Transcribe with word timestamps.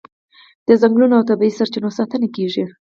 د 0.67 0.69
ځنګلونو 0.81 1.13
او 1.19 1.27
طبیعي 1.29 1.53
سرچینو 1.57 1.95
ساتنه 1.97 2.27
کیږي. 2.35 2.63